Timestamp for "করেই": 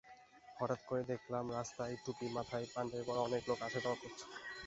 0.85-1.05